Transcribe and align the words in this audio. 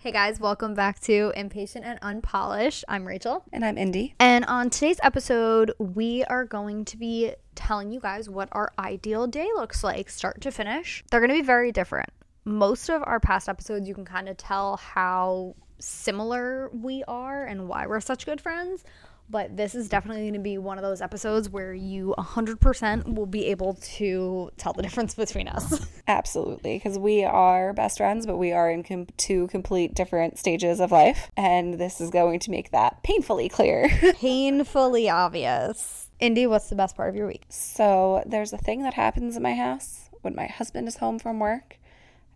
Hey 0.00 0.12
guys, 0.12 0.38
welcome 0.38 0.74
back 0.74 1.00
to 1.00 1.32
Impatient 1.34 1.84
and 1.84 1.98
Unpolished. 2.02 2.84
I'm 2.86 3.04
Rachel. 3.04 3.42
And 3.52 3.64
I'm 3.64 3.76
Indy. 3.76 4.14
And 4.20 4.44
on 4.44 4.70
today's 4.70 5.00
episode, 5.02 5.72
we 5.80 6.22
are 6.26 6.44
going 6.44 6.84
to 6.84 6.96
be 6.96 7.32
telling 7.56 7.90
you 7.90 7.98
guys 7.98 8.30
what 8.30 8.48
our 8.52 8.72
ideal 8.78 9.26
day 9.26 9.48
looks 9.56 9.82
like, 9.82 10.08
start 10.08 10.40
to 10.42 10.52
finish. 10.52 11.02
They're 11.10 11.18
going 11.18 11.32
to 11.32 11.34
be 11.34 11.44
very 11.44 11.72
different. 11.72 12.10
Most 12.44 12.88
of 12.90 13.02
our 13.04 13.18
past 13.18 13.48
episodes, 13.48 13.88
you 13.88 13.94
can 13.94 14.04
kind 14.04 14.28
of 14.28 14.36
tell 14.36 14.76
how 14.76 15.56
similar 15.80 16.70
we 16.72 17.02
are 17.08 17.44
and 17.44 17.66
why 17.66 17.88
we're 17.88 17.98
such 17.98 18.24
good 18.24 18.40
friends 18.40 18.84
but 19.30 19.56
this 19.56 19.74
is 19.74 19.88
definitely 19.88 20.22
going 20.22 20.34
to 20.34 20.38
be 20.38 20.58
one 20.58 20.78
of 20.78 20.82
those 20.82 21.00
episodes 21.00 21.48
where 21.48 21.74
you 21.74 22.14
100% 22.18 23.14
will 23.14 23.26
be 23.26 23.46
able 23.46 23.74
to 23.74 24.50
tell 24.56 24.72
the 24.72 24.82
difference 24.88 25.14
between 25.14 25.48
us. 25.48 25.86
Absolutely, 26.06 26.76
because 26.76 26.98
we 26.98 27.24
are 27.24 27.72
best 27.72 27.98
friends, 27.98 28.26
but 28.26 28.36
we 28.36 28.52
are 28.52 28.70
in 28.70 28.82
com- 28.82 29.06
two 29.16 29.46
complete 29.48 29.94
different 29.94 30.38
stages 30.38 30.80
of 30.80 30.90
life, 30.90 31.30
and 31.36 31.74
this 31.74 32.00
is 32.00 32.10
going 32.10 32.40
to 32.40 32.50
make 32.50 32.70
that 32.70 33.02
painfully 33.02 33.48
clear. 33.48 33.88
painfully 34.14 35.08
obvious. 35.08 36.10
Indy, 36.20 36.46
what's 36.46 36.68
the 36.68 36.74
best 36.74 36.96
part 36.96 37.08
of 37.08 37.14
your 37.14 37.26
week? 37.26 37.44
So, 37.48 38.22
there's 38.26 38.52
a 38.52 38.58
thing 38.58 38.82
that 38.82 38.94
happens 38.94 39.36
in 39.36 39.42
my 39.42 39.54
house 39.54 40.10
when 40.22 40.34
my 40.34 40.46
husband 40.46 40.88
is 40.88 40.96
home 40.96 41.18
from 41.18 41.38
work 41.38 41.78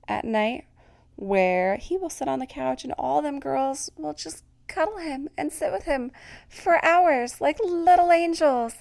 at 0.07 0.25
night 0.25 0.67
where 1.17 1.77
he 1.77 1.97
will 1.97 2.11
sit 2.11 2.29
on 2.29 2.39
the 2.39 2.47
couch 2.47 2.85
and 2.85 2.93
all 2.99 3.23
them 3.23 3.39
girls 3.39 3.91
will 3.97 4.15
just 4.15 4.45
cuddle 4.73 4.99
him 4.99 5.29
and 5.37 5.53
sit 5.53 5.73
with 5.73 5.85
him 5.85 6.11
for 6.49 6.85
hours 6.85 7.41
like 7.41 7.59
little 7.61 8.11
angels. 8.11 8.75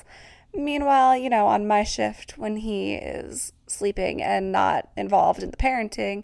Meanwhile, 0.54 1.18
you 1.18 1.30
know, 1.30 1.48
on 1.48 1.68
my 1.68 1.84
shift 1.84 2.38
when 2.38 2.58
he 2.58 2.96
is 2.96 3.54
sleeping 3.68 4.22
and 4.22 4.52
not 4.52 4.90
involved 4.98 5.44
in 5.44 5.52
the 5.52 5.58
parenting, 5.58 6.24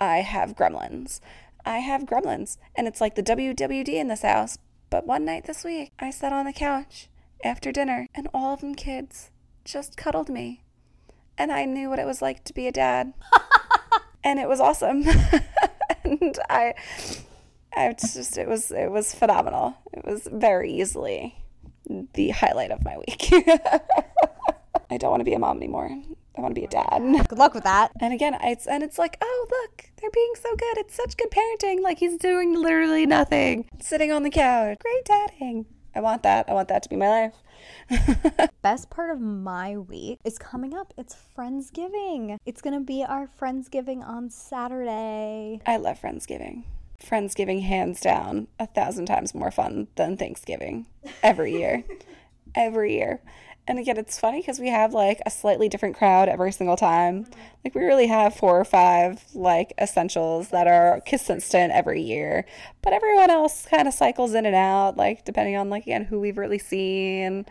I 0.00 0.18
have 0.18 0.56
gremlins. 0.56 1.20
I 1.64 1.78
have 1.78 2.04
gremlins, 2.04 2.56
and 2.74 2.88
it's 2.88 3.00
like 3.00 3.14
the 3.14 3.22
WWE 3.22 3.88
in 3.88 4.08
this 4.08 4.22
house. 4.22 4.58
But 4.90 5.06
one 5.06 5.24
night 5.24 5.44
this 5.44 5.64
week, 5.64 5.92
I 5.98 6.10
sat 6.10 6.32
on 6.32 6.46
the 6.46 6.52
couch 6.52 7.08
after 7.44 7.70
dinner, 7.70 8.08
and 8.14 8.28
all 8.32 8.54
of 8.54 8.60
them 8.60 8.74
kids 8.74 9.30
just 9.64 9.96
cuddled 9.96 10.28
me. 10.28 10.62
And 11.36 11.52
I 11.52 11.66
knew 11.66 11.90
what 11.90 11.98
it 11.98 12.06
was 12.06 12.22
like 12.22 12.42
to 12.44 12.54
be 12.54 12.66
a 12.66 12.72
dad. 12.72 13.12
and 14.24 14.38
it 14.38 14.48
was 14.48 14.60
awesome. 14.60 15.04
and 16.04 16.38
I 16.48 16.74
it's 17.86 18.14
just 18.14 18.36
it 18.38 18.48
was 18.48 18.70
it 18.70 18.90
was 18.90 19.14
phenomenal. 19.14 19.76
It 19.92 20.04
was 20.04 20.28
very 20.30 20.72
easily 20.72 21.36
the 22.14 22.30
highlight 22.30 22.70
of 22.70 22.84
my 22.84 22.98
week. 22.98 23.30
I 24.90 24.96
don't 24.96 25.10
want 25.10 25.20
to 25.20 25.24
be 25.24 25.34
a 25.34 25.38
mom 25.38 25.58
anymore. 25.58 25.90
I 26.36 26.40
want 26.40 26.54
to 26.54 26.60
be 26.60 26.64
a 26.64 26.68
dad. 26.68 27.00
Good 27.28 27.38
luck 27.38 27.54
with 27.54 27.64
that. 27.64 27.92
And 28.00 28.14
again, 28.14 28.36
it's 28.42 28.66
and 28.66 28.82
it's 28.82 28.98
like, 28.98 29.18
oh 29.20 29.46
look, 29.50 29.90
they're 30.00 30.10
being 30.10 30.32
so 30.36 30.54
good. 30.54 30.78
It's 30.78 30.94
such 30.94 31.16
good 31.16 31.30
parenting. 31.30 31.80
Like 31.80 31.98
he's 31.98 32.16
doing 32.16 32.54
literally 32.54 33.04
nothing, 33.06 33.68
sitting 33.80 34.12
on 34.12 34.22
the 34.22 34.30
couch. 34.30 34.78
Great 34.80 35.04
dadding. 35.04 35.66
I 35.94 36.00
want 36.00 36.22
that. 36.22 36.48
I 36.48 36.54
want 36.54 36.68
that 36.68 36.84
to 36.84 36.88
be 36.88 36.96
my 36.96 37.08
life. 37.08 38.50
Best 38.62 38.88
part 38.88 39.10
of 39.10 39.20
my 39.20 39.76
week 39.76 40.20
is 40.24 40.38
coming 40.38 40.74
up. 40.74 40.94
It's 40.96 41.16
Friendsgiving. 41.36 42.36
It's 42.46 42.62
gonna 42.62 42.80
be 42.80 43.02
our 43.02 43.28
Friendsgiving 43.40 44.06
on 44.06 44.30
Saturday. 44.30 45.60
I 45.66 45.76
love 45.76 46.00
Friendsgiving. 46.00 46.64
Friendsgiving 47.02 47.62
hands 47.62 48.00
down 48.00 48.48
a 48.58 48.66
thousand 48.66 49.06
times 49.06 49.34
more 49.34 49.50
fun 49.50 49.88
than 49.96 50.16
Thanksgiving 50.16 50.86
every 51.22 51.52
year. 51.52 51.84
every 52.54 52.94
year. 52.94 53.20
And 53.68 53.78
again, 53.78 53.98
it's 53.98 54.18
funny 54.18 54.40
because 54.40 54.58
we 54.58 54.68
have 54.70 54.94
like 54.94 55.20
a 55.26 55.30
slightly 55.30 55.68
different 55.68 55.94
crowd 55.94 56.30
every 56.30 56.52
single 56.52 56.76
time. 56.76 57.24
Mm-hmm. 57.24 57.40
Like 57.64 57.74
we 57.74 57.84
really 57.84 58.06
have 58.06 58.34
four 58.34 58.58
or 58.58 58.64
five 58.64 59.22
like 59.34 59.74
essentials 59.78 60.48
that 60.48 60.66
are 60.66 61.02
consistent 61.06 61.72
every 61.72 62.00
year, 62.00 62.46
but 62.80 62.94
everyone 62.94 63.30
else 63.30 63.66
kind 63.66 63.86
of 63.86 63.92
cycles 63.92 64.32
in 64.32 64.46
and 64.46 64.56
out, 64.56 64.96
like 64.96 65.26
depending 65.26 65.54
on 65.56 65.68
like 65.68 65.82
again 65.82 66.04
who 66.04 66.18
we've 66.18 66.38
really 66.38 66.58
seen 66.58 67.44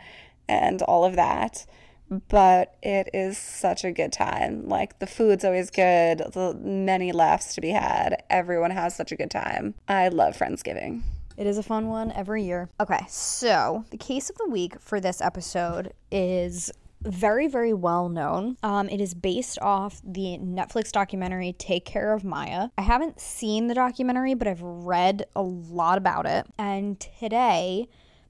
and 0.49 0.81
all 0.81 1.05
of 1.05 1.15
that 1.15 1.65
but 2.09 2.75
it 2.81 3.09
is 3.13 3.37
such 3.37 3.83
a 3.83 3.91
good 3.91 4.11
time. 4.11 4.67
Like 4.67 4.99
the 4.99 5.07
food's 5.07 5.43
always 5.43 5.69
good, 5.69 6.19
the 6.19 6.57
many 6.61 7.11
laughs 7.11 7.55
to 7.55 7.61
be 7.61 7.69
had. 7.69 8.23
Everyone 8.29 8.71
has 8.71 8.95
such 8.95 9.11
a 9.11 9.15
good 9.15 9.31
time. 9.31 9.75
I 9.87 10.09
love 10.09 10.37
Friendsgiving. 10.37 11.01
It 11.37 11.45
is 11.45 11.57
a 11.57 11.63
fun 11.63 11.87
one 11.87 12.11
every 12.13 12.43
year. 12.43 12.69
Okay, 12.79 13.05
so 13.07 13.85
the 13.91 13.97
case 13.97 14.29
of 14.29 14.37
the 14.37 14.49
week 14.49 14.79
for 14.79 14.99
this 14.99 15.21
episode 15.21 15.93
is 16.11 16.71
very, 17.03 17.47
very 17.47 17.73
well 17.73 18.09
known. 18.09 18.57
Um, 18.63 18.89
it 18.89 18.99
is 18.99 19.13
based 19.13 19.59
off 19.61 20.01
the 20.03 20.39
Netflix 20.39 20.91
documentary 20.91 21.53
Take 21.53 21.85
Care 21.85 22.13
of 22.13 22.23
Maya. 22.23 22.69
I 22.77 22.81
haven't 22.81 23.19
seen 23.19 23.67
the 23.67 23.75
documentary, 23.75 24.33
but 24.33 24.47
I've 24.47 24.63
read 24.63 25.25
a 25.35 25.43
lot 25.43 25.99
about 25.99 26.25
it. 26.25 26.47
And 26.57 26.99
today, 26.99 27.87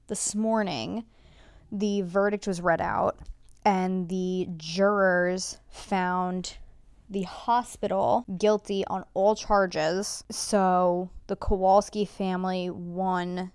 this 0.08 0.34
morning, 0.34 1.04
the 1.72 2.02
verdict 2.02 2.46
was 2.46 2.60
read 2.60 2.82
out 2.82 3.18
and 3.64 4.08
the 4.08 4.48
jurors 4.56 5.58
found 5.70 6.56
the 7.10 7.22
hospital 7.22 8.24
guilty 8.38 8.84
on 8.86 9.04
all 9.14 9.34
charges. 9.34 10.24
So 10.30 11.10
the 11.26 11.36
Kowalski 11.36 12.04
family 12.04 12.70
won 12.70 13.52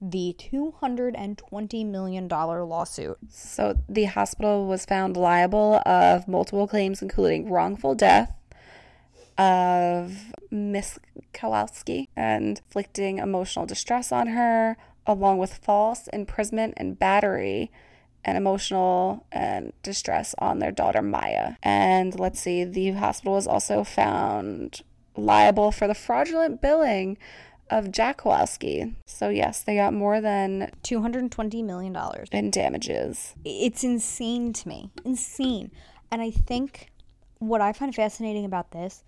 the 0.00 0.36
$220 0.38 1.86
million 1.86 2.28
lawsuit. 2.28 3.16
So 3.30 3.78
the 3.88 4.04
hospital 4.04 4.66
was 4.66 4.84
found 4.84 5.16
liable 5.16 5.80
of 5.86 6.28
multiple 6.28 6.66
claims, 6.66 7.00
including 7.00 7.50
wrongful 7.50 7.94
death 7.94 8.32
of 9.38 10.32
Miss 10.50 10.98
Kowalski 11.32 12.08
and 12.16 12.58
inflicting 12.58 13.18
emotional 13.18 13.66
distress 13.66 14.12
on 14.12 14.28
her, 14.28 14.76
along 15.06 15.38
with 15.38 15.54
false 15.54 16.08
imprisonment 16.08 16.74
and 16.76 16.98
battery 16.98 17.70
and 18.26 18.36
emotional 18.36 19.24
and 19.30 19.72
distress 19.82 20.34
on 20.38 20.58
their 20.58 20.72
daughter 20.72 21.00
Maya. 21.00 21.54
And 21.62 22.18
let's 22.18 22.40
see, 22.40 22.64
the 22.64 22.90
hospital 22.90 23.34
was 23.34 23.46
also 23.46 23.84
found 23.84 24.82
liable 25.16 25.70
for 25.72 25.86
the 25.86 25.94
fraudulent 25.94 26.60
billing 26.60 27.16
of 27.70 27.90
Jack 27.90 28.18
Kowalski. 28.18 28.94
So 29.06 29.28
yes, 29.28 29.62
they 29.62 29.76
got 29.76 29.94
more 29.94 30.20
than 30.20 30.72
220 30.82 31.62
million 31.62 31.92
dollars 31.92 32.28
in 32.32 32.50
damages. 32.50 33.34
It's 33.44 33.84
insane 33.84 34.52
to 34.54 34.68
me. 34.68 34.90
Insane. 35.04 35.70
And 36.10 36.20
I 36.20 36.32
think 36.32 36.90
what 37.38 37.60
I 37.60 37.72
find 37.72 37.94
fascinating 37.94 38.44
about 38.44 38.72
this 38.72 39.04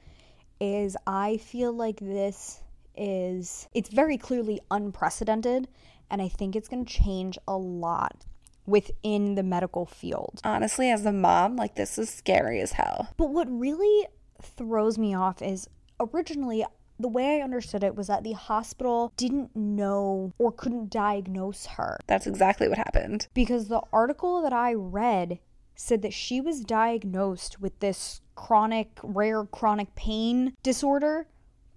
is 0.60 0.96
I 1.06 1.38
feel 1.38 1.72
like 1.72 1.98
this 1.98 2.62
is 2.96 3.68
it's 3.74 3.90
very 3.90 4.16
clearly 4.16 4.60
unprecedented 4.70 5.68
and 6.10 6.22
I 6.22 6.28
think 6.28 6.56
it's 6.56 6.68
going 6.68 6.84
to 6.84 6.92
change 6.92 7.38
a 7.46 7.56
lot 7.56 8.24
within 8.68 9.34
the 9.34 9.42
medical 9.42 9.86
field. 9.86 10.40
Honestly, 10.44 10.90
as 10.90 11.04
a 11.06 11.12
mom, 11.12 11.56
like 11.56 11.74
this 11.74 11.98
is 11.98 12.10
scary 12.10 12.60
as 12.60 12.72
hell. 12.72 13.08
But 13.16 13.30
what 13.30 13.48
really 13.50 14.06
throws 14.42 14.98
me 14.98 15.14
off 15.14 15.42
is 15.42 15.68
originally 15.98 16.64
the 17.00 17.08
way 17.08 17.38
I 17.38 17.44
understood 17.44 17.84
it 17.84 17.94
was 17.94 18.08
that 18.08 18.24
the 18.24 18.32
hospital 18.32 19.12
didn't 19.16 19.54
know 19.54 20.32
or 20.38 20.52
couldn't 20.52 20.90
diagnose 20.90 21.66
her. 21.66 21.98
That's 22.06 22.26
exactly 22.26 22.68
what 22.68 22.78
happened. 22.78 23.28
Because 23.34 23.68
the 23.68 23.82
article 23.92 24.42
that 24.42 24.52
I 24.52 24.74
read 24.74 25.38
said 25.76 26.02
that 26.02 26.12
she 26.12 26.40
was 26.40 26.60
diagnosed 26.60 27.60
with 27.60 27.78
this 27.78 28.20
chronic, 28.34 28.98
rare 29.02 29.44
chronic 29.44 29.94
pain 29.94 30.54
disorder 30.62 31.28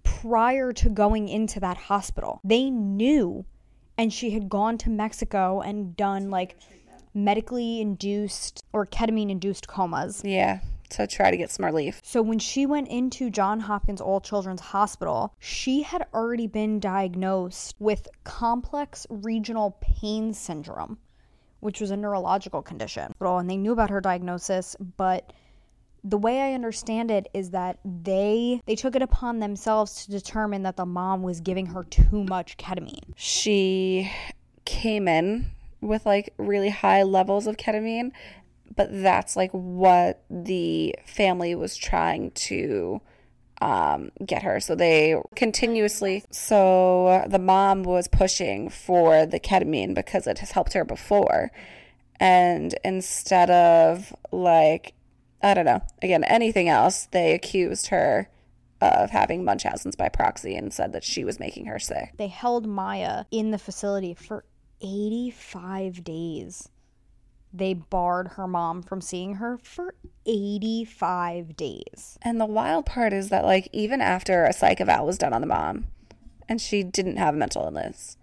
prior 0.02 0.72
to 0.72 0.88
going 0.88 1.28
into 1.28 1.60
that 1.60 1.76
hospital. 1.76 2.40
They 2.42 2.68
knew, 2.68 3.44
and 3.96 4.12
she 4.12 4.30
had 4.30 4.48
gone 4.48 4.76
to 4.78 4.90
Mexico 4.90 5.60
and 5.60 5.96
done 5.96 6.30
like 6.30 6.56
medically 7.14 7.80
induced 7.80 8.64
or 8.72 8.86
ketamine 8.86 9.30
induced 9.30 9.68
comas. 9.68 10.22
Yeah, 10.24 10.60
to 10.90 11.06
try 11.06 11.30
to 11.30 11.36
get 11.36 11.50
some 11.50 11.64
relief. 11.64 12.00
So 12.04 12.22
when 12.22 12.38
she 12.38 12.66
went 12.66 12.88
into 12.88 13.30
John 13.30 13.60
Hopkins 13.60 14.00
All 14.00 14.20
Children's 14.20 14.60
Hospital, 14.60 15.34
she 15.38 15.82
had 15.82 16.06
already 16.14 16.46
been 16.46 16.80
diagnosed 16.80 17.74
with 17.78 18.08
complex 18.24 19.06
regional 19.08 19.76
pain 19.80 20.32
syndrome, 20.32 20.98
which 21.60 21.80
was 21.80 21.90
a 21.90 21.96
neurological 21.96 22.62
condition. 22.62 23.12
And 23.20 23.50
they 23.50 23.56
knew 23.56 23.72
about 23.72 23.90
her 23.90 24.00
diagnosis, 24.00 24.76
but 24.96 25.32
the 26.04 26.18
way 26.18 26.40
I 26.40 26.54
understand 26.54 27.10
it 27.10 27.28
is 27.32 27.50
that 27.50 27.78
they 27.84 28.60
they 28.66 28.74
took 28.74 28.96
it 28.96 29.02
upon 29.02 29.38
themselves 29.38 30.04
to 30.04 30.10
determine 30.10 30.64
that 30.64 30.76
the 30.76 30.86
mom 30.86 31.22
was 31.22 31.40
giving 31.40 31.66
her 31.66 31.84
too 31.84 32.24
much 32.28 32.56
ketamine. 32.56 33.12
She 33.16 34.10
came 34.64 35.06
in 35.06 35.52
with 35.82 36.06
like 36.06 36.32
really 36.38 36.70
high 36.70 37.02
levels 37.02 37.46
of 37.46 37.58
ketamine, 37.58 38.12
but 38.74 38.88
that's 38.90 39.36
like 39.36 39.50
what 39.50 40.22
the 40.30 40.94
family 41.04 41.54
was 41.54 41.76
trying 41.76 42.30
to 42.30 43.02
um, 43.60 44.10
get 44.24 44.42
her. 44.42 44.60
So 44.60 44.74
they 44.74 45.20
continuously, 45.36 46.24
so 46.30 47.24
the 47.28 47.38
mom 47.38 47.82
was 47.82 48.08
pushing 48.08 48.70
for 48.70 49.26
the 49.26 49.38
ketamine 49.38 49.94
because 49.94 50.26
it 50.26 50.38
has 50.38 50.52
helped 50.52 50.72
her 50.72 50.84
before. 50.84 51.50
And 52.18 52.74
instead 52.84 53.50
of 53.50 54.14
like, 54.30 54.94
I 55.42 55.54
don't 55.54 55.64
know, 55.64 55.82
again, 56.00 56.24
anything 56.24 56.68
else, 56.68 57.06
they 57.06 57.34
accused 57.34 57.88
her 57.88 58.28
of 58.80 59.10
having 59.10 59.44
Munchausen's 59.44 59.94
by 59.94 60.08
proxy 60.08 60.56
and 60.56 60.72
said 60.72 60.92
that 60.92 61.04
she 61.04 61.24
was 61.24 61.38
making 61.38 61.66
her 61.66 61.78
sick. 61.78 62.12
They 62.16 62.26
held 62.28 62.66
Maya 62.66 63.24
in 63.30 63.52
the 63.52 63.58
facility 63.58 64.12
for 64.14 64.44
85 64.82 66.04
days. 66.04 66.68
They 67.54 67.74
barred 67.74 68.28
her 68.28 68.46
mom 68.46 68.82
from 68.82 69.00
seeing 69.00 69.34
her 69.34 69.58
for 69.58 69.94
85 70.26 71.56
days. 71.56 72.18
And 72.22 72.40
the 72.40 72.46
wild 72.46 72.86
part 72.86 73.12
is 73.12 73.28
that, 73.28 73.44
like, 73.44 73.68
even 73.72 74.00
after 74.00 74.44
a 74.44 74.52
psych 74.52 74.80
eval 74.80 75.06
was 75.06 75.18
done 75.18 75.32
on 75.32 75.42
the 75.42 75.46
mom 75.46 75.86
and 76.48 76.60
she 76.60 76.82
didn't 76.82 77.18
have 77.18 77.34
a 77.34 77.38
mental 77.38 77.64
illness, 77.64 78.16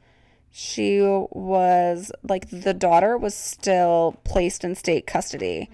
she 0.51 0.99
was 1.01 2.11
like, 2.23 2.49
the 2.49 2.73
daughter 2.73 3.17
was 3.17 3.35
still 3.35 4.17
placed 4.23 4.63
in 4.63 4.73
state 4.75 5.05
custody 5.05 5.69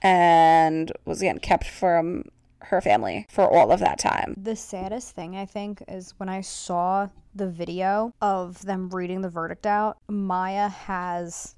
and 0.00 0.92
was 1.04 1.20
again 1.22 1.38
kept 1.38 1.66
from 1.66 2.24
her 2.68 2.80
family 2.80 3.26
for 3.30 3.48
all 3.48 3.70
of 3.70 3.80
that 3.80 3.98
time. 3.98 4.34
The 4.36 4.56
saddest 4.56 5.14
thing, 5.14 5.36
I 5.36 5.46
think, 5.46 5.82
is 5.88 6.14
when 6.18 6.28
I 6.28 6.40
saw 6.40 7.08
the 7.34 7.48
video 7.48 8.12
of 8.20 8.62
them 8.64 8.88
reading 8.90 9.20
the 9.20 9.28
verdict 9.28 9.66
out, 9.66 9.98
Maya 10.08 10.68
has 10.68 11.54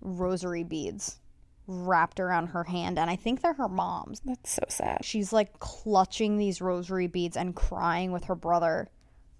rosary 0.00 0.64
beads 0.64 1.18
wrapped 1.66 2.20
around 2.20 2.48
her 2.48 2.64
hand, 2.64 2.98
and 2.98 3.08
I 3.08 3.16
think 3.16 3.40
they're 3.40 3.54
her 3.54 3.68
mom's. 3.68 4.20
That's 4.24 4.50
so 4.50 4.62
sad. 4.68 5.04
She's 5.04 5.32
like 5.32 5.58
clutching 5.58 6.36
these 6.36 6.60
rosary 6.60 7.06
beads 7.06 7.36
and 7.36 7.54
crying 7.54 8.12
with 8.12 8.24
her 8.24 8.34
brother 8.34 8.90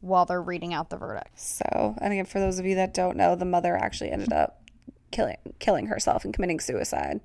while 0.01 0.25
they're 0.25 0.43
reading 0.43 0.75
out 0.75 0.91
the 0.91 0.97
verdict. 0.97 1.39
So, 1.39 1.95
and 2.01 2.13
again, 2.13 2.27
for 2.27 2.41
those 2.41 2.59
of 2.59 2.67
you 2.67 2.75
that 2.77 2.95
don't 2.95 3.17
know, 3.17 3.35
the 3.35 3.45
mother 3.45 3.77
actually 3.77 4.11
ended 4.11 4.33
up 4.33 4.63
killing 5.11 5.37
killing 5.59 5.87
herself 5.87 6.25
and 6.25 6.33
committing 6.33 6.59
suicide 6.59 7.21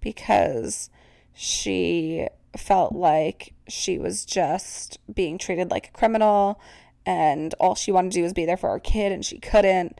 because 0.00 0.90
she 1.34 2.26
felt 2.56 2.94
like 2.94 3.52
she 3.68 3.98
was 3.98 4.24
just 4.24 4.98
being 5.12 5.38
treated 5.38 5.70
like 5.70 5.88
a 5.88 5.92
criminal 5.92 6.60
and 7.06 7.54
all 7.60 7.74
she 7.74 7.92
wanted 7.92 8.12
to 8.12 8.18
do 8.18 8.22
was 8.22 8.32
be 8.32 8.44
there 8.44 8.56
for 8.56 8.70
her 8.70 8.78
kid 8.78 9.12
and 9.12 9.24
she 9.24 9.38
couldn't 9.38 9.98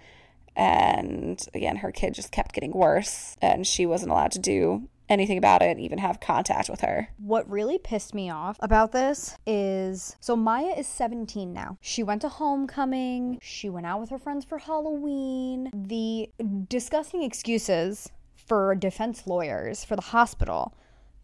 and 0.57 1.47
again 1.55 1.77
her 1.77 1.93
kid 1.93 2.15
just 2.15 2.33
kept 2.33 2.55
getting 2.55 2.73
worse 2.73 3.37
and 3.41 3.67
she 3.67 3.87
wasn't 3.87 4.11
allowed 4.11 4.33
to 4.33 4.39
do 4.39 4.89
anything 5.09 5.39
about 5.39 5.61
it 5.61 5.79
even 5.79 5.99
have 5.99 6.21
contact 6.21 6.69
with 6.69 6.81
her 6.81 7.09
What 7.19 7.49
really 7.51 7.79
pissed 7.79 8.15
me 8.15 8.31
off 8.31 8.57
about 8.61 8.93
this 8.93 9.37
is 9.47 10.17
so 10.21 10.37
Maya 10.37 10.75
is 10.77 10.87
17 10.87 11.53
now. 11.53 11.79
She 11.81 12.03
went 12.03 12.23
to 12.23 12.29
homecoming, 12.29 13.39
she 13.43 13.69
went 13.69 13.87
out 13.87 14.01
with 14.01 14.11
her 14.11 14.19
friends 14.19 14.45
for 14.45 14.59
Halloween. 14.59 15.71
The 15.75 16.31
disgusting 16.69 17.23
excuses 17.25 18.11
for 18.37 18.75
defense 18.75 19.27
lawyers 19.27 19.85
for 19.85 19.97
the 19.97 20.03
hospital 20.03 20.75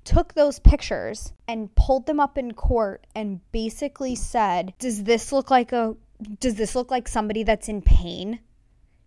took 0.07 0.33
those 0.33 0.59
pictures 0.59 1.33
and 1.47 1.75
pulled 1.75 2.07
them 2.07 2.21
up 2.21 2.39
in 2.39 2.55
court 2.55 3.07
and 3.15 3.41
basically 3.53 4.15
said, 4.15 4.73
"Does 4.79 5.05
this 5.05 5.33
look 5.33 5.51
like 5.51 5.73
a 5.73 5.97
does 6.41 6.55
this 6.55 6.75
look 6.75 6.91
like 6.91 7.09
somebody 7.09 7.43
that's 7.43 7.69
in 7.69 7.83
pain?" 7.83 8.41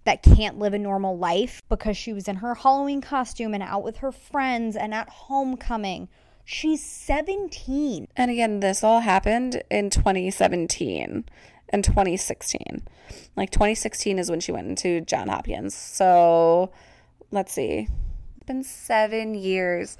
that 0.05 0.23
can't 0.23 0.57
live 0.57 0.73
a 0.73 0.79
normal 0.79 1.17
life 1.17 1.61
because 1.69 1.95
she 1.95 2.13
was 2.13 2.27
in 2.27 2.37
her 2.37 2.55
Halloween 2.55 3.01
costume 3.01 3.53
and 3.53 3.61
out 3.61 3.83
with 3.83 3.97
her 3.97 4.11
friends 4.11 4.75
and 4.75 4.93
at 4.93 5.07
homecoming. 5.09 6.07
She's 6.45 6.83
17. 6.83 8.07
and 8.15 8.31
again 8.31 8.59
this 8.59 8.83
all 8.83 9.01
happened 9.01 9.61
in 9.69 9.91
2017 9.91 11.25
and 11.69 11.83
2016 11.83 12.81
like 13.35 13.51
2016 13.51 14.17
is 14.17 14.31
when 14.31 14.39
she 14.39 14.51
went 14.51 14.67
into 14.67 15.01
john 15.01 15.27
hopkins 15.27 15.75
so 15.75 16.71
let's 17.29 17.53
see 17.53 17.87
it's 18.37 18.45
been 18.47 18.63
seven 18.63 19.35
years 19.35 19.99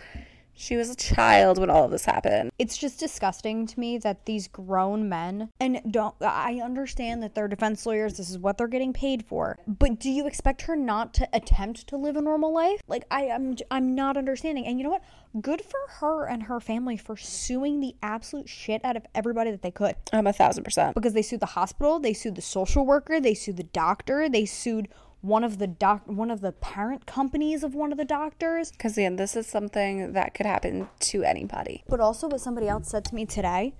she 0.60 0.76
was 0.76 0.90
a 0.90 0.96
child 0.96 1.58
when 1.58 1.70
all 1.70 1.86
of 1.86 1.92
this 1.92 2.06
happened 2.06 2.52
It's 2.60 2.78
just 2.78 3.00
disgusting 3.00 3.66
to 3.66 3.80
me 3.80 3.98
that 4.00 4.26
these 4.26 4.48
grown 4.48 5.08
men 5.08 5.50
and 5.60 5.82
don't 5.90 6.16
I 6.22 6.60
understand 6.64 7.24
that 7.24 7.34
they're 7.34 7.48
defense 7.48 7.86
lawyers, 7.86 8.18
this 8.18 8.30
is 8.30 8.38
what 8.38 8.58
they're 8.58 8.68
getting 8.68 8.92
paid 8.94 9.26
for. 9.26 9.58
But 9.68 10.00
do 10.00 10.10
you 10.10 10.28
expect 10.28 10.64
her 10.64 10.76
not 10.76 11.14
to 11.16 11.30
attempt 11.34 11.88
to 11.88 11.98
live 11.98 12.18
a 12.18 12.22
normal 12.22 12.54
life? 12.54 12.82
Like 12.88 13.06
I 13.10 13.24
am 13.24 13.56
I'm 13.72 13.96
not 13.96 14.18
understanding. 14.18 14.66
And 14.66 14.78
you 14.78 14.84
know 14.84 14.92
what? 14.92 15.04
Good 15.42 15.62
for 15.62 15.80
her 16.00 16.28
and 16.28 16.44
her 16.44 16.60
family 16.60 16.98
for 16.98 17.16
suing 17.16 17.80
the 17.80 17.96
absolute 18.04 18.50
shit 18.50 18.84
out 18.84 18.98
of 18.98 19.06
everybody 19.16 19.52
that 19.52 19.62
they 19.62 19.72
could. 19.72 19.96
i'm 20.12 20.28
a 20.28 20.34
thousand 20.34 20.64
percent 20.64 20.94
because 20.96 21.14
they 21.14 21.22
sued 21.22 21.40
the 21.40 21.46
hospital, 21.46 22.00
they 22.00 22.14
sued 22.14 22.36
the 22.36 22.42
social 22.42 22.86
worker, 22.86 23.22
they 23.22 23.34
sued 23.34 23.58
the 23.58 23.64
doctor, 23.64 24.28
they 24.28 24.46
sued 24.46 24.90
one 25.22 25.44
of 25.44 25.58
the 25.58 25.68
doc 25.68 26.02
one 26.06 26.32
of 26.32 26.42
the 26.42 26.52
parent 26.52 27.06
companies 27.06 27.64
of 27.64 27.76
one 27.76 27.92
of 27.92 27.98
the 27.98 28.06
doctors. 28.06 28.72
because 28.72 28.98
again 28.98 29.16
this 29.18 29.36
is 29.36 29.46
something 29.48 30.14
that 30.14 30.34
could 30.34 30.46
happen 30.46 30.88
to 31.00 31.24
anybody 31.24 31.84
But 31.88 32.00
also 32.00 32.28
what 32.28 32.42
somebody 32.42 32.68
else 32.68 32.90
said 32.90 33.06
to 33.06 33.16
me 33.16 33.26
today 33.26 33.74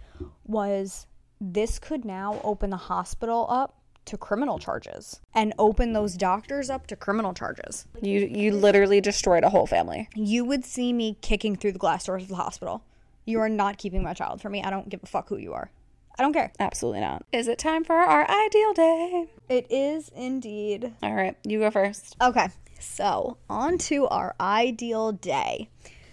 was 0.46 1.08
this 1.40 1.80
could 1.80 2.04
now 2.04 2.42
open 2.44 2.70
the 2.70 2.78
hospital 2.78 3.46
up 3.50 3.76
to 4.06 4.18
criminal 4.18 4.58
charges 4.60 5.22
and 5.34 5.54
open 5.60 5.94
those 5.94 6.16
doctors 6.16 6.70
up 6.70 6.88
to 6.88 6.96
criminal 6.96 7.34
charges. 7.34 7.86
you 8.02 8.22
you 8.22 8.52
literally 8.52 9.00
destroyed 9.00 9.44
a 9.44 9.50
whole 9.50 9.68
family 9.68 10.10
You 10.16 10.44
would 10.46 10.66
see 10.66 10.92
me 10.92 11.18
kicking 11.22 11.56
through 11.56 11.74
the 11.74 11.80
glass 11.80 12.06
doors 12.06 12.24
of 12.24 12.30
the 12.30 12.36
hospital. 12.36 12.84
You 13.26 13.40
are 13.40 13.50
not 13.50 13.78
keeping 13.78 14.02
my 14.04 14.14
child 14.16 14.42
from 14.42 14.54
me. 14.54 14.64
I 14.64 14.72
don't 14.72 14.90
give 14.90 15.04
a 15.04 15.06
fuck 15.06 15.30
who 15.30 15.38
you 15.38 15.54
are. 15.54 15.70
I 16.20 16.22
don't 16.24 16.34
care. 16.34 16.52
absolutely 16.60 17.00
not 17.02 17.26
is 17.32 17.48
it 17.48 17.58
time 17.58 17.84
for 17.84 17.96
our 17.96 18.30
ideal 18.30 18.74
day 18.74 19.26
It 19.48 19.66
is 19.72 20.10
indeed. 20.16 20.94
all 21.02 21.16
right 21.16 21.36
you 21.44 21.60
go 21.60 21.72
first 21.72 22.16
Okay, 22.22 22.50
so 22.80 23.38
on 23.50 23.78
to 23.90 24.06
our 24.08 24.36
ideal 24.40 25.12
day. 25.14 25.70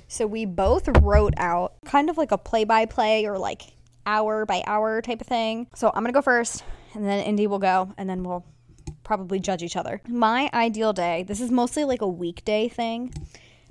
So 0.08 0.26
we 0.26 0.44
both 0.44 0.88
wrote 1.02 1.34
out 1.36 1.74
kind 1.84 2.08
of 2.08 2.16
like 2.16 2.30
a 2.30 2.38
play 2.38 2.62
by 2.64 2.86
play 2.86 3.26
or 3.26 3.36
like 3.38 3.62
hour 4.06 4.46
by 4.46 4.62
hour 4.66 5.02
type 5.02 5.20
of 5.20 5.26
thing. 5.26 5.66
So 5.74 5.88
I'm 5.88 6.02
gonna 6.04 6.12
go 6.12 6.22
first, 6.22 6.62
and 6.94 7.04
then 7.04 7.24
Indy 7.24 7.48
will 7.48 7.58
go, 7.58 7.92
and 7.98 8.08
then 8.08 8.22
we'll 8.22 8.44
probably 9.02 9.40
judge 9.40 9.64
each 9.64 9.76
other. 9.76 10.00
My 10.08 10.48
ideal 10.54 10.92
day, 10.92 11.24
this 11.24 11.40
is 11.40 11.50
mostly 11.50 11.84
like 11.84 12.02
a 12.02 12.08
weekday 12.08 12.68
thing. 12.68 13.12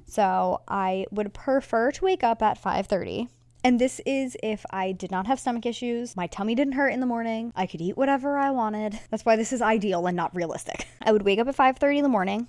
So 0.07 0.61
I 0.67 1.05
would 1.11 1.33
prefer 1.33 1.91
to 1.91 2.03
wake 2.03 2.23
up 2.23 2.41
at 2.41 2.61
5:30. 2.61 3.29
And 3.65 3.81
this 3.81 4.00
is 4.06 4.38
if 4.44 4.63
I 4.69 4.91
did 4.91 5.09
not 5.09 5.25
have 5.25 5.39
stomach 5.39 5.65
issues, 5.65 6.15
my 6.15 6.27
tummy 6.27 6.53
didn't 6.53 6.73
hurt 6.73 6.89
in 6.89 7.00
the 7.00 7.07
morning, 7.07 7.51
I 7.56 7.65
could 7.65 7.81
eat 7.81 7.97
whatever 7.97 8.38
I 8.38 8.51
wanted. 8.51 9.00
That's 9.09 9.25
why 9.25 9.35
this 9.35 9.51
is 9.51 9.59
ideal 9.59 10.06
and 10.06 10.15
not 10.15 10.35
realistic. 10.35 10.88
I 11.01 11.12
would 11.12 11.23
wake 11.23 11.39
up 11.39 11.47
at 11.47 11.56
5:30 11.56 11.97
in 11.97 12.03
the 12.03 12.09
morning, 12.09 12.47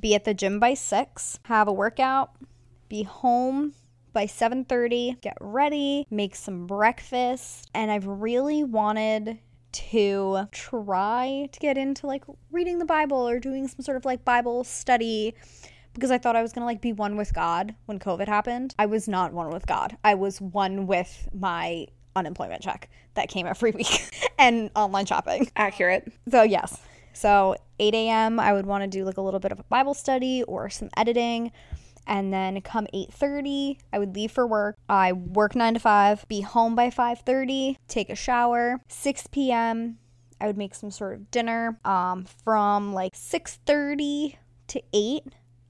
be 0.00 0.14
at 0.14 0.24
the 0.24 0.32
gym 0.32 0.58
by 0.58 0.72
6, 0.72 1.40
have 1.42 1.68
a 1.68 1.72
workout, 1.72 2.30
be 2.88 3.02
home 3.02 3.74
by 4.14 4.24
7:30, 4.24 5.20
get 5.20 5.36
ready, 5.38 6.06
make 6.10 6.34
some 6.34 6.66
breakfast, 6.66 7.68
and 7.74 7.90
I've 7.90 8.06
really 8.06 8.64
wanted 8.64 9.40
to 9.70 10.48
try 10.50 11.50
to 11.52 11.60
get 11.60 11.76
into 11.76 12.06
like 12.06 12.24
reading 12.50 12.78
the 12.78 12.86
Bible 12.86 13.28
or 13.28 13.38
doing 13.38 13.68
some 13.68 13.82
sort 13.82 13.98
of 13.98 14.06
like 14.06 14.24
Bible 14.24 14.64
study 14.64 15.34
because 15.94 16.10
I 16.10 16.18
thought 16.18 16.36
I 16.36 16.42
was 16.42 16.52
going 16.52 16.62
to 16.62 16.66
like 16.66 16.80
be 16.80 16.92
one 16.92 17.16
with 17.16 17.34
God 17.34 17.74
when 17.86 17.98
COVID 17.98 18.28
happened. 18.28 18.74
I 18.78 18.86
was 18.86 19.08
not 19.08 19.32
one 19.32 19.50
with 19.50 19.66
God. 19.66 19.96
I 20.04 20.14
was 20.14 20.40
one 20.40 20.86
with 20.86 21.28
my 21.32 21.86
unemployment 22.16 22.62
check 22.62 22.88
that 23.14 23.28
came 23.28 23.46
every 23.46 23.70
week 23.72 24.30
and 24.38 24.70
online 24.74 25.06
shopping. 25.06 25.50
accurate 25.56 26.12
So 26.30 26.42
yes. 26.42 26.80
So 27.12 27.56
8 27.80 27.94
a.m. 27.94 28.38
I 28.38 28.52
would 28.52 28.66
want 28.66 28.84
to 28.84 28.88
do 28.88 29.04
like 29.04 29.16
a 29.16 29.20
little 29.20 29.40
bit 29.40 29.52
of 29.52 29.58
a 29.58 29.64
Bible 29.64 29.94
study 29.94 30.42
or 30.44 30.70
some 30.70 30.88
editing. 30.96 31.52
And 32.06 32.32
then 32.32 32.60
come 32.62 32.86
8:30, 32.94 33.76
I 33.92 33.98
would 33.98 34.14
leave 34.14 34.32
for 34.32 34.46
work. 34.46 34.76
I 34.88 35.12
work 35.12 35.54
9 35.54 35.74
to 35.74 35.80
5, 35.80 36.26
be 36.26 36.40
home 36.40 36.74
by 36.74 36.88
5:30, 36.88 37.76
take 37.86 38.08
a 38.08 38.14
shower. 38.14 38.80
6 38.88 39.26
p.m. 39.26 39.98
I 40.40 40.46
would 40.46 40.56
make 40.56 40.74
some 40.74 40.90
sort 40.90 41.14
of 41.14 41.30
dinner. 41.30 41.78
Um, 41.84 42.24
from 42.44 42.94
like 42.94 43.14
6:30 43.14 44.36
to 44.68 44.82
8, 44.92 45.24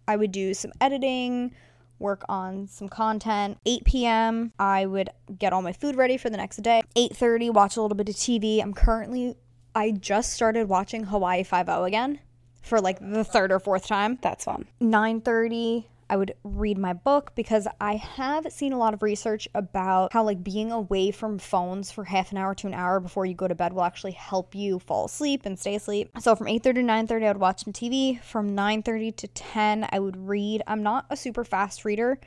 I 0.09 0.17
would 0.17 0.33
do 0.33 0.55
some 0.55 0.73
editing, 0.81 1.53
work 1.99 2.25
on 2.29 2.67
some 2.67 2.89
content. 2.89 3.59
8 3.67 3.85
p.m. 3.85 4.53
I 4.59 4.87
would 4.87 5.11
get 5.39 5.53
all 5.53 5.63
my 5.63 5.73
food 5.73 5.95
ready 5.95 6.17
for 6.17 6.31
the 6.31 6.37
next 6.37 6.57
day. 6.63 6.83
8:30 6.97 7.53
watch 7.53 7.77
a 7.77 7.83
little 7.83 7.97
bit 7.97 8.09
of 8.09 8.17
TV. 8.17 8.61
I'm 8.61 8.75
currently 8.75 9.37
I 9.75 9.93
just 9.93 10.33
started 10.33 10.69
watching 10.69 11.05
Hawaii 11.05 11.45
5 11.45 11.69
again 11.69 12.19
for 12.63 12.81
like 12.81 12.99
the 12.99 13.23
third 13.23 13.53
or 13.53 13.61
fourth 13.61 13.87
time. 13.87 14.19
that's 14.23 14.45
fun 14.45 14.67
9:30 14.81 15.85
I 16.11 16.17
would 16.17 16.35
read 16.43 16.79
my 16.79 16.93
book 16.93 17.33
because 17.35 17.69
I 17.81 17.97
have 17.97 18.51
seen 18.53 18.73
a 18.73 18.79
lot 18.79 18.95
of 18.95 19.03
research 19.03 19.49
about 19.55 20.13
how 20.13 20.25
like 20.25 20.43
being 20.43 20.73
away 20.73 21.11
from 21.11 21.39
phones 21.39 21.91
for 21.91 22.05
half 22.05 22.33
an 22.33 22.39
hour 22.39 22.55
to 22.57 22.67
an 22.67 22.75
hour 22.75 23.01
before 23.01 23.27
you 23.27 23.35
go 23.35 23.49
to 23.49 23.55
bed 23.55 23.73
will 23.73 23.85
actually 23.85 24.13
help 24.13 24.55
you 24.55 24.79
fall 24.79 25.07
asleep 25.07 25.43
and 25.45 25.59
stay 25.59 25.75
asleep. 25.75 26.11
So 26.21 26.35
from 26.35 26.47
8:30 26.47 26.63
to 26.63 26.83
9:30 26.83 27.25
I 27.25 27.29
would 27.29 27.41
watch 27.41 27.65
some 27.65 27.73
TV. 27.73 28.21
From 28.23 28.55
9:30 28.55 29.17
to 29.17 29.29
10 29.29 29.89
I 29.91 29.99
would 29.99 30.17
read. 30.17 30.63
I'm 30.67 30.83
not 30.83 31.07
a 31.11 31.17
super 31.17 31.45
fast 31.45 31.85
reader, 31.85 32.19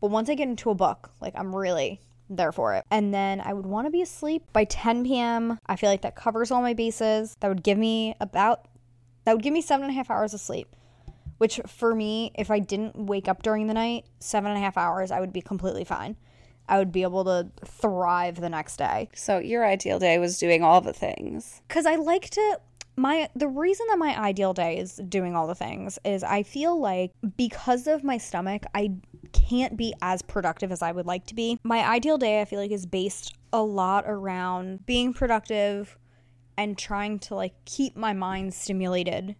but 0.00 0.10
once 0.10 0.28
I 0.28 0.34
get 0.34 0.48
into 0.48 0.70
a 0.70 0.74
book, 0.74 1.10
like 1.20 1.34
I'm 1.36 1.54
really 1.54 2.00
there 2.30 2.52
for 2.52 2.74
it. 2.74 2.84
And 2.90 3.14
then 3.14 3.40
I 3.40 3.52
would 3.54 3.66
want 3.66 3.86
to 3.86 3.90
be 3.90 4.02
asleep 4.02 4.44
by 4.52 4.64
10 4.64 5.04
p.m. 5.04 5.58
I 5.66 5.76
feel 5.76 5.90
like 5.90 6.02
that 6.02 6.16
covers 6.16 6.50
all 6.50 6.60
my 6.60 6.74
bases. 6.74 7.36
That 7.40 7.48
would 7.48 7.62
give 7.62 7.78
me 7.78 8.14
about 8.20 8.66
that 9.24 9.34
would 9.34 9.42
give 9.42 9.52
me 9.52 9.60
seven 9.60 9.84
and 9.84 9.92
a 9.92 9.94
half 9.94 10.10
hours 10.10 10.34
of 10.34 10.40
sleep 10.40 10.74
which 11.38 11.60
for 11.66 11.94
me, 11.94 12.32
if 12.36 12.50
I 12.50 12.58
didn't 12.58 12.96
wake 12.96 13.28
up 13.28 13.42
during 13.42 13.66
the 13.66 13.74
night, 13.74 14.04
seven 14.20 14.50
and 14.50 14.58
a 14.58 14.60
half 14.60 14.76
hours, 14.76 15.10
I 15.10 15.20
would 15.20 15.32
be 15.32 15.40
completely 15.40 15.84
fine. 15.84 16.16
I 16.68 16.78
would 16.78 16.92
be 16.92 17.02
able 17.02 17.24
to 17.24 17.50
thrive 17.64 18.40
the 18.40 18.50
next 18.50 18.76
day. 18.76 19.08
So 19.14 19.38
your 19.38 19.64
ideal 19.64 19.98
day 19.98 20.18
was 20.18 20.38
doing 20.38 20.62
all 20.62 20.80
the 20.80 20.92
things. 20.92 21.62
Cuz 21.68 21.86
I 21.86 21.94
like 21.94 22.28
to 22.30 22.60
my 22.98 23.28
the 23.34 23.48
reason 23.48 23.86
that 23.88 23.98
my 23.98 24.18
ideal 24.20 24.52
day 24.52 24.76
is 24.76 24.96
doing 25.08 25.34
all 25.34 25.46
the 25.46 25.54
things 25.54 25.98
is 26.04 26.22
I 26.22 26.42
feel 26.42 26.78
like 26.78 27.12
because 27.36 27.86
of 27.86 28.04
my 28.04 28.18
stomach, 28.18 28.64
I 28.74 28.96
can't 29.32 29.76
be 29.76 29.94
as 30.02 30.20
productive 30.20 30.72
as 30.72 30.82
I 30.82 30.92
would 30.92 31.06
like 31.06 31.26
to 31.26 31.34
be. 31.34 31.58
My 31.62 31.88
ideal 31.88 32.18
day 32.18 32.40
I 32.40 32.44
feel 32.44 32.58
like 32.58 32.72
is 32.72 32.86
based 32.86 33.34
a 33.52 33.62
lot 33.62 34.04
around 34.06 34.84
being 34.84 35.14
productive 35.14 35.96
and 36.56 36.76
trying 36.76 37.18
to 37.20 37.34
like 37.34 37.54
keep 37.64 37.96
my 37.96 38.12
mind 38.12 38.52
stimulated 38.52 39.36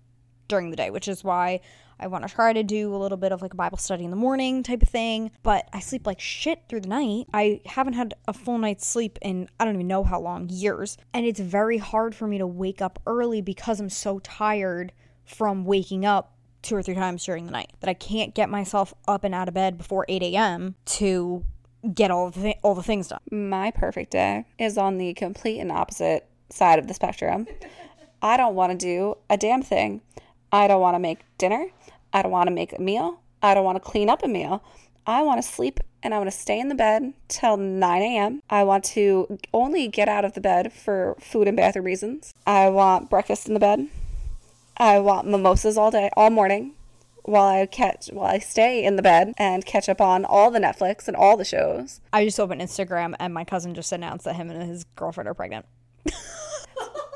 during 0.46 0.70
the 0.70 0.76
day, 0.76 0.90
which 0.90 1.08
is 1.08 1.22
why 1.22 1.60
I 2.00 2.06
want 2.06 2.26
to 2.26 2.32
try 2.32 2.52
to 2.52 2.62
do 2.62 2.94
a 2.94 2.96
little 2.96 3.18
bit 3.18 3.32
of 3.32 3.42
like 3.42 3.52
a 3.54 3.56
Bible 3.56 3.78
study 3.78 4.04
in 4.04 4.10
the 4.10 4.16
morning 4.16 4.62
type 4.62 4.82
of 4.82 4.88
thing, 4.88 5.30
but 5.42 5.68
I 5.72 5.80
sleep 5.80 6.06
like 6.06 6.20
shit 6.20 6.62
through 6.68 6.82
the 6.82 6.88
night. 6.88 7.26
I 7.32 7.60
haven't 7.66 7.94
had 7.94 8.14
a 8.26 8.32
full 8.32 8.58
night's 8.58 8.86
sleep 8.86 9.18
in 9.22 9.48
I 9.58 9.64
don't 9.64 9.74
even 9.74 9.88
know 9.88 10.04
how 10.04 10.20
long, 10.20 10.48
years. 10.48 10.96
And 11.12 11.26
it's 11.26 11.40
very 11.40 11.78
hard 11.78 12.14
for 12.14 12.26
me 12.26 12.38
to 12.38 12.46
wake 12.46 12.80
up 12.80 13.00
early 13.06 13.40
because 13.42 13.80
I'm 13.80 13.90
so 13.90 14.18
tired 14.20 14.92
from 15.24 15.64
waking 15.64 16.04
up 16.04 16.34
two 16.62 16.76
or 16.76 16.82
three 16.82 16.94
times 16.94 17.24
during 17.24 17.46
the 17.46 17.52
night 17.52 17.70
that 17.80 17.90
I 17.90 17.94
can't 17.94 18.34
get 18.34 18.48
myself 18.48 18.94
up 19.06 19.24
and 19.24 19.34
out 19.34 19.48
of 19.48 19.54
bed 19.54 19.78
before 19.78 20.04
8 20.08 20.22
a.m. 20.22 20.74
to 20.86 21.44
get 21.94 22.10
all 22.10 22.30
the, 22.30 22.56
all 22.62 22.74
the 22.74 22.82
things 22.82 23.08
done. 23.08 23.20
My 23.30 23.70
perfect 23.70 24.12
day 24.12 24.44
is 24.58 24.76
on 24.78 24.98
the 24.98 25.14
complete 25.14 25.60
and 25.60 25.70
opposite 25.70 26.28
side 26.50 26.78
of 26.78 26.88
the 26.88 26.94
spectrum. 26.94 27.46
I 28.22 28.36
don't 28.36 28.54
want 28.54 28.72
to 28.72 28.78
do 28.78 29.14
a 29.30 29.36
damn 29.36 29.62
thing. 29.62 30.00
I 30.52 30.66
don't 30.68 30.80
want 30.80 30.94
to 30.94 30.98
make 30.98 31.20
dinner. 31.36 31.68
I 32.12 32.22
don't 32.22 32.32
want 32.32 32.48
to 32.48 32.54
make 32.54 32.72
a 32.72 32.80
meal. 32.80 33.20
I 33.42 33.54
don't 33.54 33.64
want 33.64 33.76
to 33.76 33.90
clean 33.90 34.08
up 34.08 34.22
a 34.22 34.28
meal. 34.28 34.62
I 35.06 35.22
want 35.22 35.42
to 35.42 35.48
sleep 35.48 35.80
and 36.02 36.14
I 36.14 36.18
want 36.18 36.30
to 36.30 36.36
stay 36.36 36.60
in 36.60 36.68
the 36.68 36.74
bed 36.74 37.12
till 37.28 37.56
9 37.56 38.02
a.m. 38.02 38.42
I 38.50 38.64
want 38.64 38.84
to 38.84 39.38
only 39.52 39.88
get 39.88 40.08
out 40.08 40.24
of 40.24 40.34
the 40.34 40.40
bed 40.40 40.72
for 40.72 41.16
food 41.18 41.48
and 41.48 41.56
bathroom 41.56 41.86
reasons. 41.86 42.34
I 42.46 42.68
want 42.68 43.10
breakfast 43.10 43.48
in 43.48 43.54
the 43.54 43.60
bed. 43.60 43.88
I 44.76 45.00
want 45.00 45.26
mimosas 45.26 45.76
all 45.76 45.90
day, 45.90 46.10
all 46.16 46.30
morning, 46.30 46.74
while 47.22 47.46
I 47.46 47.66
catch, 47.66 48.08
while 48.08 48.26
I 48.26 48.38
stay 48.38 48.84
in 48.84 48.96
the 48.96 49.02
bed 49.02 49.34
and 49.36 49.66
catch 49.66 49.88
up 49.88 50.00
on 50.00 50.24
all 50.24 50.50
the 50.50 50.60
Netflix 50.60 51.08
and 51.08 51.16
all 51.16 51.36
the 51.36 51.44
shows. 51.44 52.00
I 52.12 52.24
just 52.24 52.38
opened 52.38 52.60
Instagram 52.60 53.14
and 53.18 53.34
my 53.34 53.44
cousin 53.44 53.74
just 53.74 53.92
announced 53.92 54.24
that 54.24 54.36
him 54.36 54.50
and 54.50 54.68
his 54.68 54.84
girlfriend 54.94 55.28
are 55.28 55.34
pregnant. 55.34 55.66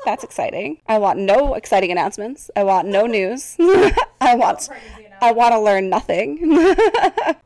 That's 0.05 0.23
exciting. 0.23 0.79
I 0.87 0.97
want 0.97 1.19
no 1.19 1.53
exciting 1.53 1.91
announcements. 1.91 2.51
I 2.55 2.63
want 2.63 2.87
no 2.87 3.05
news. 3.05 3.55
I 4.21 4.35
want 4.35 4.69
I 5.21 5.31
want 5.31 5.53
to 5.53 5.59
learn 5.59 5.89
nothing. 5.89 6.39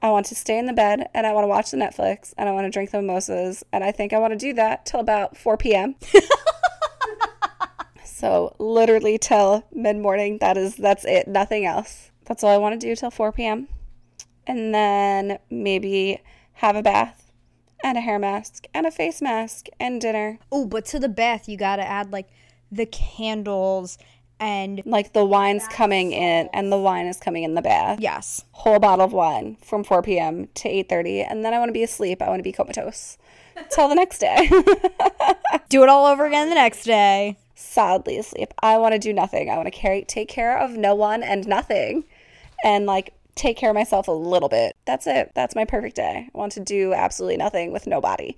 I 0.02 0.10
want 0.10 0.26
to 0.28 0.36
stay 0.36 0.58
in 0.58 0.66
the 0.66 0.74
bed 0.74 1.10
and 1.14 1.28
I 1.28 1.34
want 1.34 1.44
to 1.44 1.48
watch 1.48 1.70
the 1.70 1.78
Netflix 1.78 2.34
and 2.38 2.50
I 2.50 2.52
want 2.52 2.66
to 2.66 2.72
drink 2.72 2.90
the 2.90 2.98
mimosas 2.98 3.64
and 3.72 3.84
I 3.84 3.92
think 3.92 4.14
I 4.14 4.20
want 4.20 4.34
to 4.34 4.38
do 4.38 4.54
that 4.54 4.86
till 4.86 5.00
about 5.00 5.38
4 5.38 5.58
p.m. 5.58 5.96
so 8.04 8.56
literally 8.58 9.20
till 9.20 9.64
mid 9.72 9.98
morning. 9.98 10.40
That 10.40 10.58
is 10.58 10.76
that's 10.76 11.06
it. 11.06 11.28
Nothing 11.28 11.66
else. 11.66 12.10
That's 12.26 12.44
all 12.44 12.50
I 12.50 12.58
want 12.58 12.80
to 12.80 12.88
do 12.88 12.96
till 12.96 13.12
4 13.12 13.32
p.m. 13.32 13.68
And 14.48 14.74
then 14.74 15.40
maybe 15.52 16.22
have 16.54 16.76
a 16.76 16.82
bath 16.82 17.32
and 17.84 17.98
a 17.98 18.02
hair 18.02 18.18
mask 18.18 18.66
and 18.74 18.88
a 18.88 18.92
face 18.92 19.22
mask 19.22 19.68
and 19.80 20.02
dinner. 20.02 20.40
Oh, 20.52 20.66
but 20.66 20.86
to 20.86 21.00
the 21.00 21.10
bath, 21.10 21.48
you 21.48 21.58
got 21.58 21.76
to 21.76 21.88
add 21.88 22.12
like 22.12 22.28
the 22.72 22.86
candles 22.86 23.98
and 24.40 24.82
like 24.86 25.14
the 25.14 25.26
wine's 25.26 25.68
coming 25.68 26.12
in 26.12 26.50
and 26.54 26.72
the 26.72 26.78
wine 26.78 27.08
is 27.08 27.20
coming 27.20 27.44
in 27.44 27.56
the 27.56 27.62
bath. 27.62 28.00
Yes. 28.00 28.44
Whole 28.52 28.80
bottle 28.80 29.06
of 29.06 29.14
wine 29.14 29.58
from 29.64 29.84
4 29.84 30.02
p.m 30.02 30.48
to 30.56 30.70
8.30 30.70 31.26
and 31.30 31.44
then 31.44 31.54
i 31.54 31.60
want 31.60 31.70
to 31.70 31.74
be 31.74 31.84
asleep. 31.84 32.22
I 32.22 32.30
want 32.30 32.40
to 32.40 32.44
be 32.44 32.52
comatose. 32.52 33.18
Till 33.72 33.88
the 33.88 33.96
next 33.96 34.20
day. 34.20 34.50
Do 35.70 35.82
it 35.84 35.90
all 35.90 36.06
over 36.06 36.26
again 36.26 36.50
the 36.50 36.56
next 36.56 36.84
day. 36.84 37.38
Solidly 37.56 38.18
asleep. 38.20 38.54
I 38.62 38.78
want 38.78 38.94
to 38.94 39.00
do 39.00 39.12
nothing. 39.12 39.50
I 39.50 39.56
want 39.56 39.66
to 39.66 39.72
carry 39.72 40.04
take 40.04 40.30
care 40.30 40.60
of 40.60 40.78
no 40.78 40.94
one 40.94 41.24
and 41.24 41.48
nothing 41.48 42.04
and 42.64 42.86
like 42.86 43.14
take 43.34 43.58
care 43.58 43.72
of 43.72 43.76
myself 43.76 44.08
a 44.08 44.12
little 44.12 44.50
bit. 44.50 44.76
That's 44.86 45.08
it. 45.08 45.32
That's 45.34 45.56
my 45.56 45.66
perfect 45.66 45.96
day. 45.96 46.30
I 46.34 46.38
want 46.38 46.52
to 46.54 46.60
do 46.60 46.94
absolutely 46.94 47.38
nothing 47.38 47.72
with 47.72 47.88
nobody. 47.88 48.38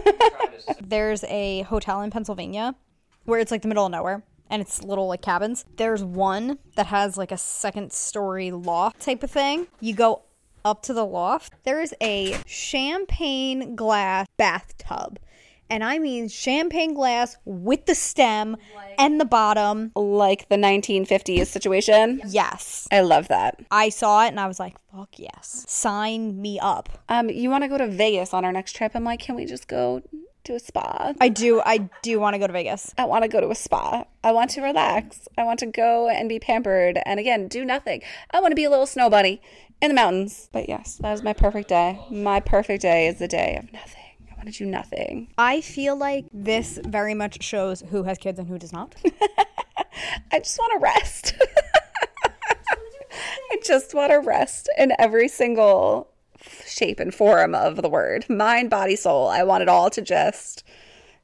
There's 0.80 1.24
a 1.24 1.62
hotel 1.62 2.00
in 2.00 2.10
pennsylvania 2.10 2.74
where 3.28 3.40
it's 3.40 3.50
like 3.50 3.60
the 3.60 3.68
middle 3.68 3.84
of 3.84 3.92
nowhere 3.92 4.22
and 4.50 4.62
it's 4.62 4.82
little 4.82 5.06
like 5.06 5.20
cabins. 5.20 5.66
There's 5.76 6.02
one 6.02 6.58
that 6.76 6.86
has 6.86 7.18
like 7.18 7.30
a 7.30 7.36
second 7.36 7.92
story 7.92 8.50
loft 8.50 9.00
type 9.00 9.22
of 9.22 9.30
thing. 9.30 9.66
You 9.80 9.94
go 9.94 10.22
up 10.64 10.82
to 10.84 10.94
the 10.94 11.04
loft. 11.04 11.52
There's 11.64 11.92
a 12.00 12.38
champagne 12.46 13.76
glass 13.76 14.26
bathtub. 14.38 15.18
And 15.70 15.84
I 15.84 15.98
mean 15.98 16.28
champagne 16.28 16.94
glass 16.94 17.36
with 17.44 17.84
the 17.84 17.94
stem 17.94 18.56
like, 18.74 18.94
and 18.96 19.20
the 19.20 19.26
bottom. 19.26 19.92
Like 19.94 20.48
the 20.48 20.56
1950s 20.56 21.46
situation? 21.46 22.22
Yes. 22.26 22.88
I 22.90 23.02
love 23.02 23.28
that. 23.28 23.60
I 23.70 23.90
saw 23.90 24.24
it 24.24 24.28
and 24.28 24.40
I 24.40 24.48
was 24.48 24.58
like, 24.58 24.76
fuck 24.90 25.18
yes. 25.18 25.66
Sign 25.68 26.40
me 26.40 26.58
up. 26.58 26.88
Um, 27.10 27.28
you 27.28 27.50
want 27.50 27.64
to 27.64 27.68
go 27.68 27.76
to 27.76 27.86
Vegas 27.86 28.32
on 28.32 28.46
our 28.46 28.52
next 28.52 28.74
trip? 28.74 28.92
I'm 28.94 29.04
like, 29.04 29.20
can 29.20 29.34
we 29.34 29.44
just 29.44 29.68
go 29.68 30.00
to 30.48 30.54
a 30.54 30.58
spa. 30.58 31.12
I 31.20 31.28
do. 31.28 31.60
I 31.64 31.88
do 32.02 32.18
want 32.18 32.34
to 32.34 32.38
go 32.38 32.46
to 32.46 32.52
Vegas. 32.52 32.94
I 32.96 33.04
want 33.04 33.22
to 33.22 33.28
go 33.28 33.40
to 33.40 33.50
a 33.50 33.54
spa. 33.54 34.04
I 34.24 34.32
want 34.32 34.50
to 34.52 34.62
relax. 34.62 35.28
I 35.36 35.44
want 35.44 35.60
to 35.60 35.66
go 35.66 36.08
and 36.08 36.28
be 36.28 36.40
pampered 36.40 36.98
and 37.04 37.20
again, 37.20 37.48
do 37.48 37.64
nothing. 37.64 38.02
I 38.30 38.40
want 38.40 38.52
to 38.52 38.56
be 38.56 38.64
a 38.64 38.70
little 38.70 38.86
snow 38.86 39.10
bunny 39.10 39.42
in 39.82 39.88
the 39.88 39.94
mountains. 39.94 40.48
But 40.52 40.68
yes, 40.68 40.96
that 40.96 41.12
is 41.12 41.22
my 41.22 41.34
perfect 41.34 41.68
day. 41.68 42.00
My 42.10 42.40
perfect 42.40 42.82
day 42.82 43.08
is 43.08 43.18
the 43.18 43.28
day 43.28 43.56
of 43.62 43.70
nothing. 43.72 44.02
I 44.30 44.34
want 44.36 44.52
to 44.52 44.58
do 44.58 44.64
nothing. 44.64 45.28
I 45.36 45.60
feel 45.60 45.96
like 45.96 46.24
this 46.32 46.80
very 46.82 47.14
much 47.14 47.42
shows 47.42 47.82
who 47.90 48.04
has 48.04 48.16
kids 48.16 48.38
and 48.38 48.48
who 48.48 48.58
does 48.58 48.72
not. 48.72 48.94
I 50.32 50.38
just 50.38 50.58
want 50.58 50.72
to 50.72 50.78
rest. 50.82 51.34
I 53.50 53.56
just 53.64 53.94
want 53.94 54.12
to 54.12 54.18
rest 54.18 54.70
in 54.78 54.92
every 54.98 55.28
single 55.28 56.08
shape 56.78 57.00
and 57.00 57.14
form 57.14 57.54
of 57.54 57.82
the 57.82 57.88
word 57.88 58.28
mind, 58.28 58.70
body, 58.70 58.96
soul. 58.96 59.28
I 59.28 59.42
want 59.42 59.62
it 59.62 59.68
all 59.68 59.90
to 59.90 60.00
just 60.00 60.64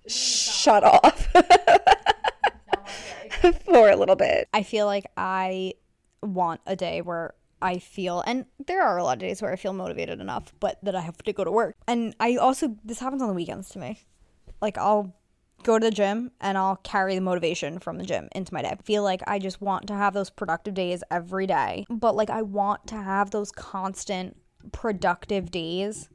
shut 0.06 0.84
off 0.84 1.32
for 3.64 3.90
a 3.90 3.96
little 3.96 4.16
bit. 4.16 4.48
I 4.52 4.62
feel 4.62 4.86
like 4.86 5.06
I 5.16 5.74
want 6.22 6.60
a 6.66 6.76
day 6.76 7.00
where 7.00 7.34
I 7.62 7.78
feel, 7.78 8.22
and 8.26 8.44
there 8.66 8.82
are 8.82 8.98
a 8.98 9.04
lot 9.04 9.14
of 9.14 9.20
days 9.20 9.40
where 9.40 9.52
I 9.52 9.56
feel 9.56 9.72
motivated 9.72 10.20
enough, 10.20 10.52
but 10.60 10.78
that 10.82 10.94
I 10.94 11.00
have 11.00 11.16
to 11.18 11.32
go 11.32 11.44
to 11.44 11.50
work. 11.50 11.76
And 11.88 12.14
I 12.20 12.36
also, 12.36 12.76
this 12.84 12.98
happens 12.98 13.22
on 13.22 13.28
the 13.28 13.34
weekends 13.34 13.70
to 13.70 13.78
me. 13.78 14.00
Like, 14.60 14.76
I'll 14.76 15.14
go 15.62 15.78
to 15.78 15.86
the 15.86 15.90
gym 15.90 16.30
and 16.42 16.58
I'll 16.58 16.76
carry 16.76 17.14
the 17.14 17.22
motivation 17.22 17.78
from 17.78 17.96
the 17.96 18.04
gym 18.04 18.28
into 18.34 18.52
my 18.52 18.60
day. 18.60 18.68
I 18.68 18.76
feel 18.82 19.02
like 19.02 19.22
I 19.26 19.38
just 19.38 19.62
want 19.62 19.86
to 19.86 19.94
have 19.94 20.12
those 20.12 20.28
productive 20.28 20.74
days 20.74 21.02
every 21.10 21.46
day, 21.46 21.86
but 21.88 22.14
like, 22.14 22.28
I 22.28 22.42
want 22.42 22.86
to 22.88 22.96
have 22.96 23.30
those 23.30 23.50
constant 23.50 24.36
productive 24.72 25.50
days, 25.50 26.08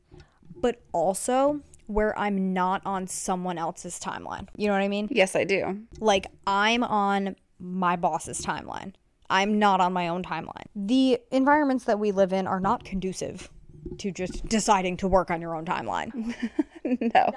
but 0.62 0.82
also 0.92 1.62
where 1.88 2.18
I'm 2.18 2.54
not 2.54 2.82
on 2.86 3.08
someone 3.08 3.58
else's 3.58 4.00
timeline. 4.00 4.48
You 4.56 4.68
know 4.68 4.74
what 4.74 4.82
I 4.82 4.88
mean? 4.88 5.08
Yes, 5.12 5.36
I 5.36 5.44
do. 5.44 5.80
Like 6.00 6.28
I'm 6.46 6.84
on 6.84 7.36
my 7.60 7.96
boss's 7.96 8.42
timeline. 8.42 8.94
I'm 9.30 9.60
not 9.60 9.82
on 9.82 9.94
my 9.94 10.08
own 10.08 10.24
timeline. 10.24 10.66
The 10.76 11.20
environments 11.32 11.86
that 11.86 12.00
we 12.00 12.12
live 12.12 12.34
in 12.34 12.48
are 12.48 12.60
not 12.60 12.84
conducive 12.84 13.50
to 13.98 14.12
just 14.12 14.46
deciding 14.48 14.98
to 14.98 15.08
work 15.08 15.32
on 15.32 15.42
your 15.42 15.56
own 15.56 15.66
timeline. 15.66 16.36
no 16.84 17.34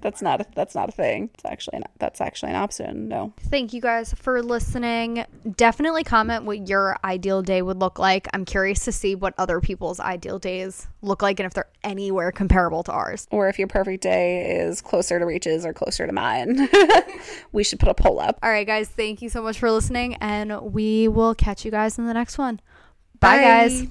that's 0.00 0.22
not 0.22 0.40
a, 0.40 0.46
that's 0.54 0.74
not 0.74 0.88
a 0.88 0.92
thing. 0.92 1.30
It's 1.34 1.44
actually 1.44 1.78
not, 1.78 1.90
that's 1.98 2.20
actually 2.20 2.50
an 2.50 2.56
option. 2.56 3.08
No. 3.08 3.32
Thank 3.38 3.72
you 3.72 3.80
guys 3.80 4.14
for 4.14 4.42
listening. 4.42 5.24
Definitely 5.56 6.04
comment 6.04 6.44
what 6.44 6.68
your 6.68 6.96
ideal 7.04 7.42
day 7.42 7.62
would 7.62 7.78
look 7.78 7.98
like. 7.98 8.28
I'm 8.32 8.44
curious 8.44 8.84
to 8.84 8.92
see 8.92 9.14
what 9.14 9.34
other 9.38 9.60
people's 9.60 10.00
ideal 10.00 10.38
days 10.38 10.88
look 11.02 11.22
like 11.22 11.40
and 11.40 11.46
if 11.46 11.54
they're 11.54 11.70
anywhere 11.82 12.32
comparable 12.32 12.82
to 12.84 12.92
ours. 12.92 13.26
Or 13.30 13.48
if 13.48 13.58
your 13.58 13.68
perfect 13.68 14.02
day 14.02 14.58
is 14.58 14.80
closer 14.80 15.18
to 15.18 15.24
Reach's 15.24 15.64
or 15.64 15.72
closer 15.72 16.06
to 16.06 16.12
mine. 16.12 16.68
we 17.52 17.64
should 17.64 17.80
put 17.80 17.88
a 17.88 17.94
poll 17.94 18.20
up. 18.20 18.38
All 18.42 18.50
right, 18.50 18.66
guys. 18.66 18.88
Thank 18.88 19.22
you 19.22 19.28
so 19.28 19.42
much 19.42 19.58
for 19.58 19.70
listening, 19.70 20.14
and 20.16 20.72
we 20.72 21.08
will 21.08 21.34
catch 21.34 21.64
you 21.64 21.70
guys 21.70 21.98
in 21.98 22.06
the 22.06 22.14
next 22.14 22.38
one. 22.38 22.60
Bye, 23.18 23.36
Bye. 23.36 23.42
guys. 23.42 23.86